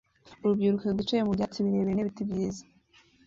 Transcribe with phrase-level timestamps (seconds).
[0.43, 2.63] Urubyiruko rwicaye mu byatsi birebire n'ibiti byiza